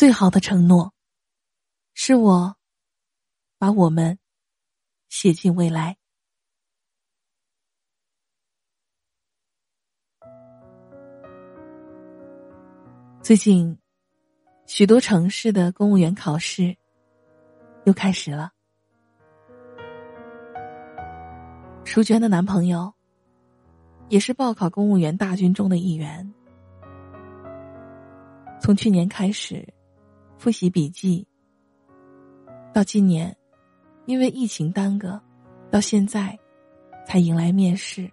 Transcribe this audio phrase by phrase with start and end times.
[0.00, 0.94] 最好的承诺，
[1.92, 2.56] 是我
[3.58, 4.18] 把我们
[5.10, 5.98] 写进未来。
[13.20, 13.78] 最近，
[14.64, 16.74] 许多城市的公务员考试
[17.84, 18.50] 又开始了。
[21.84, 22.90] 淑娟的男朋友
[24.08, 26.32] 也是报考公务员大军中的一员。
[28.62, 29.68] 从去年开始
[30.40, 31.28] 复习笔记，
[32.72, 33.36] 到今年
[34.06, 35.20] 因为疫情耽搁，
[35.70, 36.34] 到现在
[37.06, 38.10] 才迎来面试。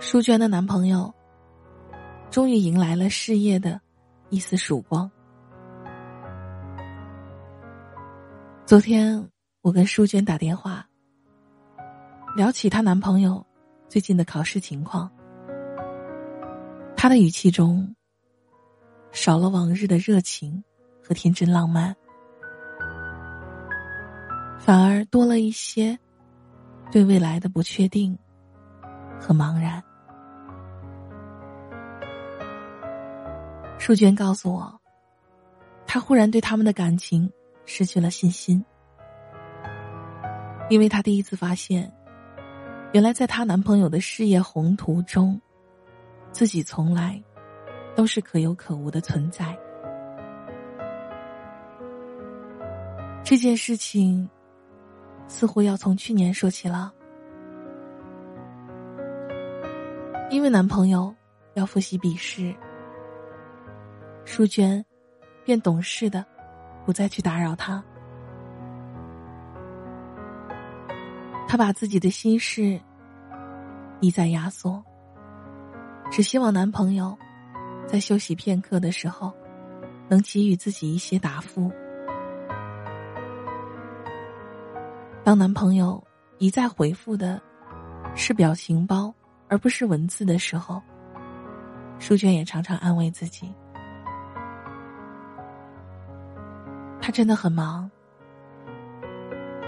[0.00, 1.14] 淑娟的男朋友
[2.28, 3.80] 终于迎来了事业的
[4.30, 5.08] 一丝曙光。
[8.66, 9.24] 昨天
[9.62, 10.84] 我跟淑娟打电话，
[12.34, 13.46] 聊起她男朋友
[13.88, 15.08] 最近的考试情况，
[16.96, 17.94] 她的语气中
[19.20, 20.62] 少了往日的热情
[21.02, 21.94] 和天真浪漫，
[24.60, 25.98] 反而多了一些
[26.92, 28.16] 对未来的不确定
[29.20, 29.82] 和茫然。
[33.76, 34.80] 淑娟告诉我，
[35.84, 37.28] 她忽然对他们的感情
[37.66, 38.64] 失去了信心，
[40.70, 41.92] 因为她第一次发现，
[42.92, 45.38] 原来在她男朋友的事业宏图中，
[46.30, 47.20] 自己从来
[47.98, 49.58] 都是可有可无的存在。
[53.24, 54.30] 这件事情
[55.26, 56.94] 似乎要从去年说起了，
[60.30, 61.12] 因为男朋友
[61.54, 62.54] 要复习笔试。
[64.24, 64.84] 淑娟
[65.44, 66.24] 便懂事的，
[66.86, 67.82] 不再去打扰他。
[71.48, 72.80] 她把自己的心事
[73.98, 74.80] 一再压缩，
[76.12, 77.18] 只希望男朋友
[77.88, 79.32] 在休息片刻的时候
[80.08, 81.72] 能给予自己一些答复。
[85.24, 86.02] 当男朋友
[86.36, 87.40] 一再回复的
[88.14, 89.12] 是表情包
[89.48, 90.82] 而不是文字的时候，
[91.98, 93.52] 淑娟也常常安慰自己。
[97.00, 97.90] 他真的很忙，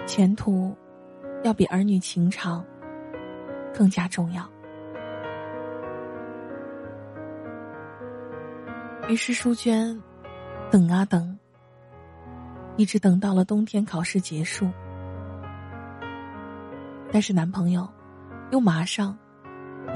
[0.06, 0.76] 前途
[1.42, 2.62] 要比儿女情长
[3.72, 4.46] 更加重要。
[9.10, 10.00] 于是淑娟
[10.70, 11.36] 等啊等，
[12.76, 14.70] 一直等到了冬天考试结束，
[17.10, 17.88] 但是男朋友
[18.52, 19.18] 又马上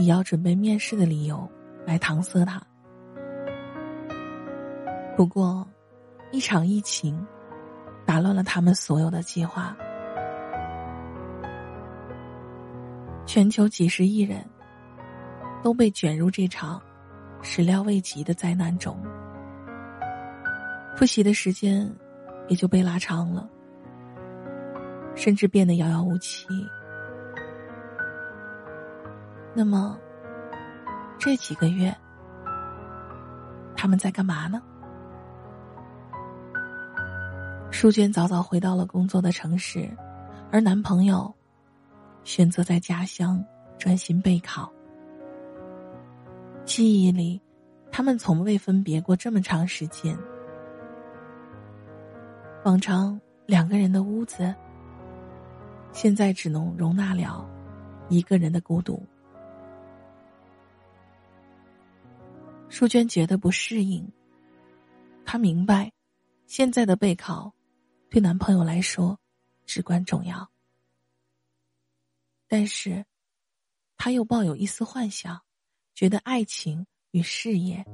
[0.01, 1.49] 以要准备面试的理由
[1.87, 2.61] 来搪塞她。
[5.17, 5.65] 不过，
[6.33, 7.25] 一场疫情。
[8.07, 9.75] 打乱了他们所有的计划。
[13.25, 14.45] 全球几十亿人
[15.63, 16.83] 都被卷入这场
[17.47, 18.99] 始料未及的灾难中，
[20.97, 21.89] 复习的时间
[22.49, 23.49] 也就被拉长了，
[25.15, 26.47] 甚至变得遥遥无期。
[29.55, 29.97] 那么，
[31.19, 31.95] 这几个月
[33.77, 34.61] 他们在干嘛呢？
[37.71, 39.89] 淑娟早早回到了工作的城市，
[40.51, 41.33] 而男朋友
[42.25, 43.45] 选择在家乡
[43.79, 44.73] 专心备考。
[46.65, 47.41] 记忆里，
[47.93, 50.19] 他们从未分别过这么长时间。
[52.65, 54.55] 往常两个人的屋子，
[55.93, 57.47] 现在只能容纳了
[58.09, 59.07] 一个人的孤独。
[62.71, 64.11] 淑娟觉得不适应，
[65.25, 65.93] 她明白，
[66.47, 67.53] 现在的备考。
[68.11, 69.19] 对男朋友来说，
[69.67, 70.49] 至关重要。
[72.47, 73.05] 但是，
[73.97, 75.41] 他又抱有一丝幻想，
[75.95, 77.85] 觉得爱情与事业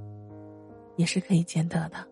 [0.97, 2.09] 也是可以兼得的。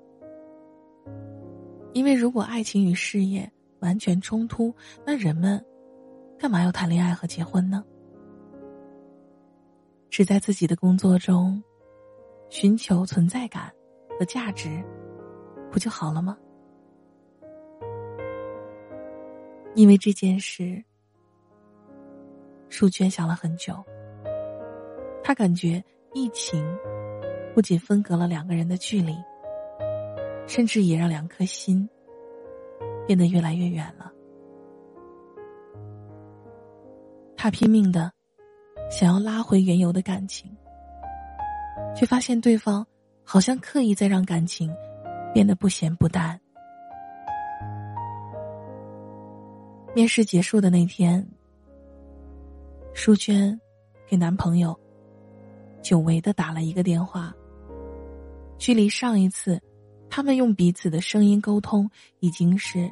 [1.94, 3.50] 因为如果爱情与事业
[3.81, 4.75] 完全冲突，
[5.06, 5.65] 那人们
[6.38, 7.82] 干嘛要谈恋爱和结婚呢？
[10.10, 11.62] 只在自己的工作中
[12.50, 13.73] 寻求存在感
[14.19, 14.82] 和价值，
[15.70, 16.37] 不就好了吗？
[19.75, 20.82] 因为这件事，
[22.69, 23.75] 树娟想了很久。
[25.29, 25.85] 他感觉
[26.15, 26.65] 疫情
[27.55, 29.15] 不仅分隔了两个人的距离，
[30.47, 31.87] 甚至也让两颗心
[33.07, 34.11] 变得越来越远了。
[37.37, 38.11] 他拼命的
[38.91, 40.51] 想要拉回原有的感情，
[41.95, 42.87] 却发现对方
[43.23, 44.75] 好像刻意在让感情
[45.35, 46.41] 变得不咸不淡。
[49.95, 51.23] 面试结束的那天，
[52.95, 53.61] 淑娟
[54.07, 54.75] 给男朋友
[55.83, 57.33] 久违的打了一个电话，
[58.59, 59.61] 距离上一次，
[60.11, 61.91] 他们用彼此的声音沟通，
[62.21, 62.91] 已经是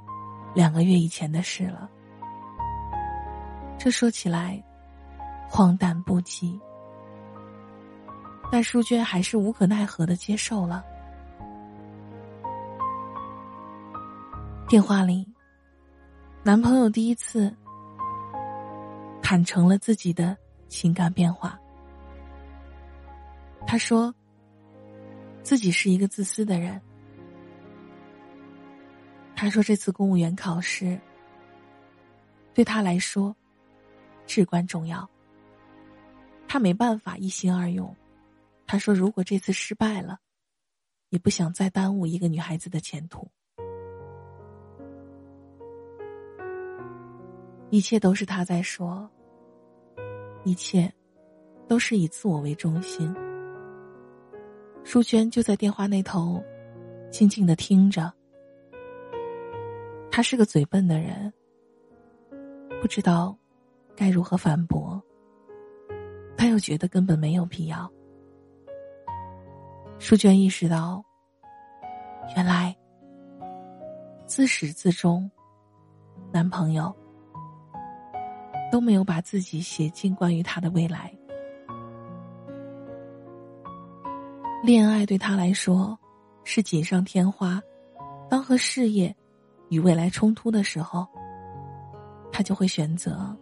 [0.55, 1.91] 两个月以前的事了。
[3.79, 4.63] 这说起来，
[5.49, 6.59] 荒诞不羁，
[8.51, 10.85] 但淑娟还是无可奈何的接受了。
[14.69, 15.27] 电话里，
[16.43, 17.55] 男朋友第一次
[19.23, 20.37] 坦诚了自己的
[20.69, 21.59] 情感变化。
[23.67, 24.15] 他说
[25.43, 26.81] ：“自己是一个自私的人。”
[29.35, 30.99] 他说：“这次公务员考试
[32.55, 33.35] 对他来说
[34.27, 35.07] 至关重要，
[36.49, 37.95] 他没办法一心二用。”
[38.67, 40.21] 他说：“如果这次失败了，
[41.11, 43.29] 也不想再耽误一个女孩子的前途。”
[47.71, 49.11] 一切都是他在说，
[50.45, 50.91] 一切
[51.69, 53.13] 都是以自我为中心。
[54.87, 56.41] 淑娟就在电话那头，
[57.11, 58.11] 静静的听着。
[60.13, 61.31] 他是个嘴笨的人，
[62.81, 63.37] 不知道
[63.97, 65.03] 该如何反驳，
[66.37, 67.91] 他又觉得根本没有必要。
[69.99, 71.05] 淑娟意识到，
[72.37, 72.75] 原来
[74.25, 75.29] 自始至终，
[76.33, 76.95] 男朋友。
[78.71, 81.17] 都没有把自己写进关于他的未来。
[84.67, 85.97] 恋爱对他来说
[86.43, 87.63] 是锦上添花，
[88.29, 89.15] 当和事业
[89.69, 91.07] 与未来冲突的时候，
[92.33, 93.33] 他就会选择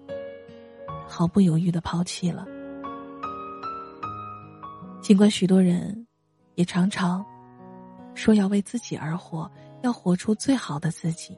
[1.09, 2.47] 毫不犹豫的抛弃了。
[5.01, 6.07] 尽管许多人
[6.57, 7.25] 也常常
[8.15, 9.51] 说要为自己而活，
[9.81, 11.35] 要活出最好的自己，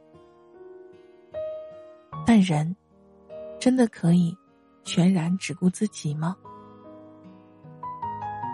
[2.26, 2.74] 但人。
[3.60, 4.36] 真的可以
[4.84, 6.36] 全然只顾自己吗？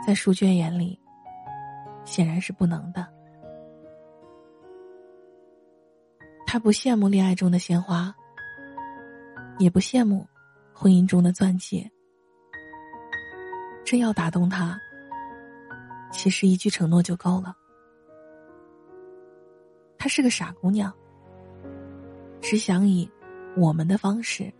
[0.06, 0.98] 在淑娟眼里，
[2.04, 3.06] 显然是不能的。
[6.46, 8.14] 他不羡慕恋爱中的鲜花，
[9.58, 10.26] 也不羡慕
[10.74, 11.90] 婚姻中的钻戒。
[13.84, 14.78] 真要打动他，
[16.10, 17.56] 其实一句承诺就够了。
[19.98, 20.92] 她是个傻姑娘，
[22.40, 23.10] 只想以
[23.56, 24.52] 我们的方式。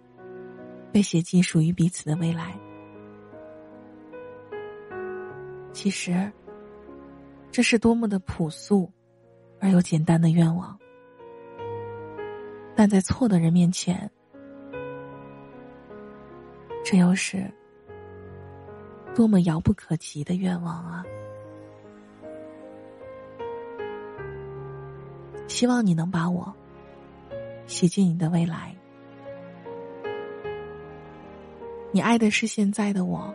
[0.93, 2.55] 被写进属于彼此的未来。
[5.73, 6.31] 其实，
[7.53, 8.91] 这是多么的朴素
[9.61, 10.77] 而又简单的愿望，
[12.75, 14.11] 但在错的人面前，
[16.83, 17.45] 这又是
[19.15, 21.05] 多么遥不可及的愿望啊！
[25.47, 26.51] 希望你能把我
[27.67, 28.75] 写进你的未来。
[31.93, 33.33] 你爱的是现在的我，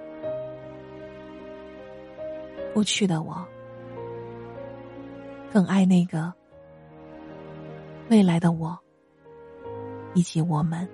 [2.73, 3.47] 过去的我，
[5.51, 6.33] 更爱那个
[8.09, 8.77] 未来的我，
[10.13, 10.87] 以及我们。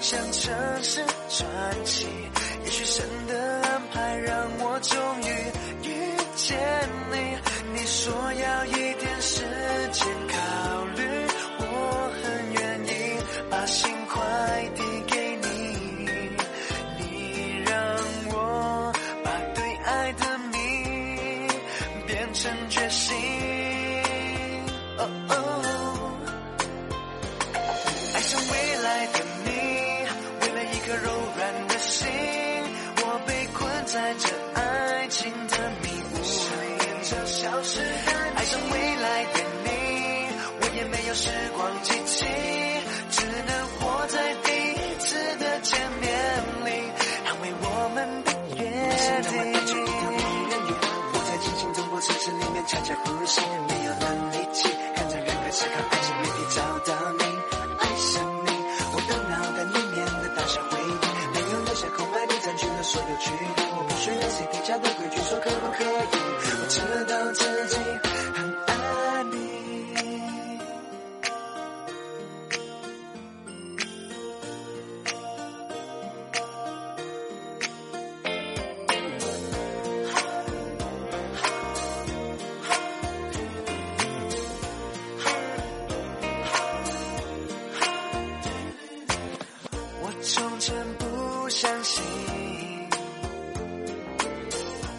[0.00, 2.06] 像城市传奇。
[2.64, 5.28] 也许神的安排让我终于
[5.88, 5.92] 遇
[6.36, 6.58] 见
[7.12, 7.38] 你。
[7.74, 9.42] 你说要一点时
[9.92, 11.02] 间考虑，
[11.58, 12.90] 我很愿意
[13.50, 14.18] 把心快
[14.74, 15.48] 递给你。
[16.98, 17.74] 你让
[18.32, 18.92] 我
[19.22, 20.56] 把对爱的迷
[22.06, 22.32] 变。
[22.32, 23.79] 成决心。
[30.90, 32.08] 个柔软的心，
[32.96, 34.28] 我被困在这
[34.60, 36.24] 爱情的迷雾里。
[38.34, 39.68] 爱上未来的你，
[40.60, 42.26] 我也没有时光机器，
[91.50, 92.02] 相信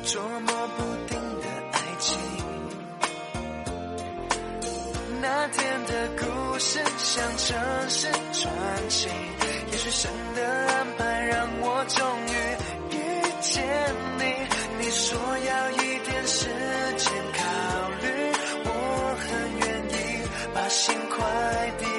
[0.04, 2.20] 捉摸不定的爱情，
[5.22, 7.58] 那天的故事像城
[7.90, 9.08] 市传奇，
[9.72, 12.34] 也许神的安排让我终于
[12.98, 13.00] 遇
[13.40, 13.64] 见
[14.20, 14.24] 你。
[14.78, 16.48] 你说要一点时
[16.98, 17.40] 间考
[18.02, 18.34] 虑，
[18.66, 18.70] 我
[19.18, 19.30] 很
[19.60, 19.96] 愿意
[20.54, 21.91] 把心快递。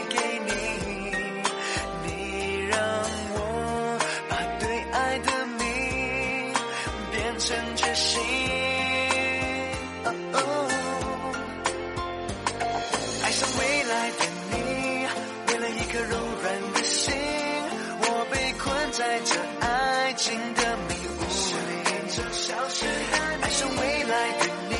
[22.43, 24.75] 消失爱上未来的你，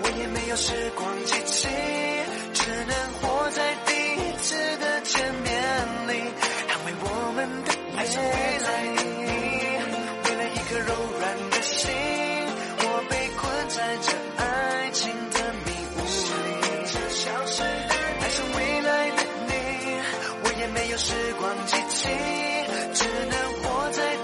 [0.00, 1.66] 我也没有时光机器，
[2.54, 5.50] 只能活在第一次的见面
[6.06, 6.12] 里，
[6.70, 8.30] 捍卫我们的爱上未
[8.62, 9.26] 来的你，
[10.22, 11.90] 为了一颗柔软的心，
[12.78, 13.42] 我被困
[13.74, 14.06] 在这
[14.40, 14.46] 爱
[14.92, 16.38] 情的迷雾里。
[18.20, 19.50] 爱上未来的你，
[20.44, 22.06] 我也没有时光机器，
[22.94, 24.14] 只能活在